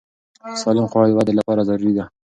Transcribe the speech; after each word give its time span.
سالم 0.63 0.85
خواړه 0.91 1.07
د 1.09 1.13
وده 1.17 1.33
لپاره 1.39 1.65
ضروري 1.69 1.91
دي. 1.95 2.03